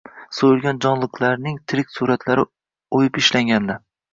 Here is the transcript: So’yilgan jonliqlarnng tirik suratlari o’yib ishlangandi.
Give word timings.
So’yilgan 0.35 0.79
jonliqlarnng 0.85 1.61
tirik 1.73 1.93
suratlari 1.99 2.49
o’yib 3.01 3.21
ishlangandi. 3.25 3.79